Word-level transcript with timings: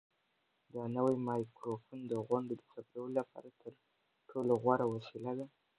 دا 0.73 0.83
نوی 0.95 1.15
مایکروفون 1.27 1.99
د 2.07 2.13
غونډو 2.25 2.53
د 2.57 2.61
ثبتولو 2.71 3.15
لپاره 3.19 3.49
تر 3.61 3.71
ټولو 4.29 4.51
غوره 4.61 4.85
وسیله 4.93 5.31
ده. 5.39 5.45